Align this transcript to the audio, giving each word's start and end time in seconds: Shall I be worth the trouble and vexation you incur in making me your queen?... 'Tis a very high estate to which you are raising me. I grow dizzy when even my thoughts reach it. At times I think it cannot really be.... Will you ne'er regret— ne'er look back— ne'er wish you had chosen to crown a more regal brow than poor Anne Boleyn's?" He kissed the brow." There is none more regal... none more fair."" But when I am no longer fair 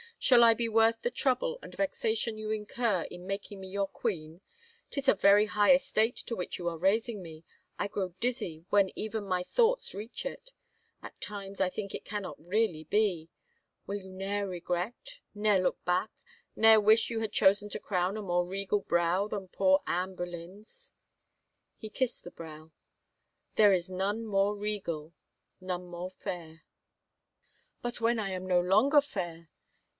Shall 0.17 0.43
I 0.43 0.53
be 0.53 0.69
worth 0.69 1.01
the 1.01 1.09
trouble 1.11 1.57
and 1.63 1.73
vexation 1.75 2.37
you 2.37 2.51
incur 2.51 3.03
in 3.11 3.25
making 3.25 3.59
me 3.59 3.67
your 3.69 3.87
queen?... 3.87 4.41
'Tis 4.91 5.07
a 5.07 5.15
very 5.15 5.47
high 5.47 5.73
estate 5.73 6.15
to 6.15 6.35
which 6.35 6.57
you 6.59 6.67
are 6.69 6.77
raising 6.77 7.23
me. 7.23 7.43
I 7.79 7.87
grow 7.87 8.09
dizzy 8.19 8.65
when 8.69 8.91
even 8.97 9.25
my 9.25 9.41
thoughts 9.41 9.95
reach 9.95 10.25
it. 10.25 10.51
At 11.01 11.19
times 11.21 11.59
I 11.59 11.69
think 11.69 11.93
it 11.93 12.05
cannot 12.05 12.43
really 12.43 12.83
be.... 12.83 13.29
Will 13.87 13.97
you 13.99 14.11
ne'er 14.11 14.47
regret— 14.47 15.19
ne'er 15.35 15.59
look 15.59 15.83
back— 15.85 16.11
ne'er 16.55 16.79
wish 16.79 17.09
you 17.09 17.19
had 17.19 17.31
chosen 17.31 17.69
to 17.69 17.79
crown 17.79 18.15
a 18.17 18.21
more 18.21 18.45
regal 18.45 18.81
brow 18.81 19.27
than 19.27 19.47
poor 19.49 19.81
Anne 19.87 20.15
Boleyn's?" 20.15 20.93
He 21.79 21.89
kissed 21.89 22.23
the 22.23 22.31
brow." 22.31 22.71
There 23.55 23.73
is 23.73 23.89
none 23.89 24.25
more 24.25 24.55
regal... 24.55 25.13
none 25.59 25.85
more 25.87 26.11
fair."" 26.11 26.63
But 27.83 28.01
when 28.01 28.19
I 28.19 28.31
am 28.31 28.47
no 28.47 28.59
longer 28.59 29.01
fair 29.01 29.49